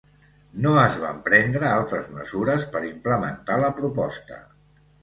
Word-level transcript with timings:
No 0.63 0.71
es 0.83 0.95
van 1.03 1.19
prendre 1.27 1.69
altres 1.73 2.09
mesures 2.17 2.67
per 2.73 2.85
implementar 2.91 3.63
la 3.67 3.73
proposta. 3.83 4.43